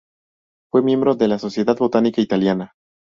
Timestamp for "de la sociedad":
1.13-1.77